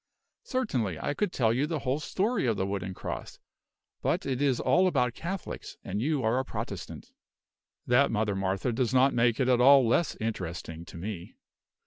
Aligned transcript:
"Certainly. 0.45 0.99
I 0.99 1.13
could 1.13 1.31
tell 1.31 1.53
you 1.53 1.67
the 1.67 1.77
whole 1.77 1.99
history 1.99 2.47
of 2.47 2.57
the 2.57 2.65
wooden 2.65 2.95
cross; 2.95 3.37
but 4.01 4.25
it 4.25 4.41
is 4.41 4.59
all 4.59 4.87
about 4.87 5.13
Catholics, 5.13 5.77
and 5.83 6.01
you 6.01 6.23
are 6.23 6.39
a 6.39 6.43
Protestant." 6.43 7.11
"That, 7.85 8.09
Mother 8.09 8.33
Martha, 8.35 8.71
does 8.71 8.95
not 8.95 9.13
make 9.13 9.39
it 9.39 9.47
at 9.47 9.61
all 9.61 9.87
less 9.87 10.15
interesting 10.15 10.85
to 10.85 10.97
me." 10.97 11.35